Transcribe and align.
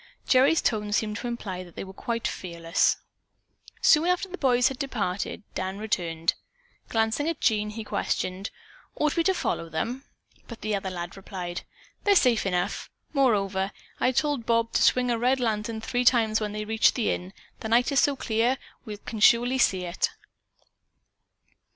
Gerry's 0.27 0.63
tone 0.63 0.91
seemed 0.93 1.17
to 1.17 1.27
imply 1.27 1.63
that 1.63 1.75
they 1.75 1.83
were 1.83 1.93
quite 1.93 2.27
fearless. 2.27 2.97
Soon 3.83 4.07
after 4.07 4.27
the 4.27 4.35
boys 4.39 4.69
had 4.69 4.79
departed, 4.79 5.43
Dan 5.53 5.77
returned. 5.77 6.33
Glancing 6.89 7.29
at 7.29 7.39
Jean, 7.39 7.69
he 7.69 7.83
questioned: 7.83 8.49
"Ought 8.95 9.15
we 9.15 9.23
to 9.23 9.35
follow 9.35 9.69
them?" 9.69 10.03
But 10.47 10.61
the 10.61 10.75
other 10.75 10.89
lad 10.89 11.15
replied: 11.15 11.61
"They're 12.03 12.15
safe 12.15 12.47
enough! 12.47 12.89
Moreover, 13.13 13.71
I 13.99 14.11
told 14.11 14.47
Bob 14.47 14.71
to 14.71 14.81
swing 14.81 15.11
a 15.11 15.19
red 15.19 15.39
lantern 15.39 15.81
three 15.81 16.03
times 16.03 16.41
when 16.41 16.51
they 16.53 16.65
reach 16.65 16.95
the 16.95 17.11
inn. 17.11 17.31
The 17.59 17.69
night 17.69 17.91
is 17.91 17.99
so 17.99 18.15
clear, 18.15 18.57
we 18.85 18.97
surely 19.19 19.59
can 19.59 19.59
see 19.69 19.83
it." 19.85 20.09